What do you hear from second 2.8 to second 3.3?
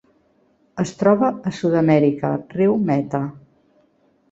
Meta.